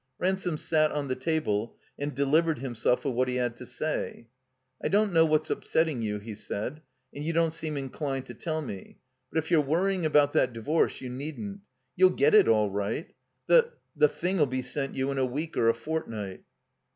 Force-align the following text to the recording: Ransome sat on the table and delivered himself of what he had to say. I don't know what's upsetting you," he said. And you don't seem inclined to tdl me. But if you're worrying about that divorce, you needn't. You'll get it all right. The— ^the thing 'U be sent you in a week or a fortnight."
Ransome 0.17 0.57
sat 0.57 0.91
on 0.91 1.09
the 1.09 1.15
table 1.15 1.77
and 1.99 2.15
delivered 2.15 2.57
himself 2.57 3.05
of 3.05 3.13
what 3.13 3.27
he 3.27 3.35
had 3.35 3.55
to 3.57 3.67
say. 3.67 4.29
I 4.83 4.87
don't 4.87 5.13
know 5.13 5.25
what's 5.27 5.51
upsetting 5.51 6.01
you," 6.01 6.17
he 6.17 6.33
said. 6.33 6.81
And 7.13 7.23
you 7.23 7.33
don't 7.33 7.53
seem 7.53 7.77
inclined 7.77 8.25
to 8.25 8.33
tdl 8.33 8.65
me. 8.65 8.97
But 9.31 9.37
if 9.37 9.51
you're 9.51 9.61
worrying 9.61 10.03
about 10.07 10.31
that 10.31 10.53
divorce, 10.53 11.01
you 11.01 11.09
needn't. 11.09 11.59
You'll 11.95 12.09
get 12.09 12.33
it 12.33 12.47
all 12.47 12.71
right. 12.71 13.13
The— 13.45 13.73
^the 13.95 14.09
thing 14.09 14.39
'U 14.39 14.47
be 14.47 14.63
sent 14.63 14.95
you 14.95 15.11
in 15.11 15.19
a 15.19 15.23
week 15.25 15.55
or 15.55 15.69
a 15.69 15.75
fortnight." 15.75 16.45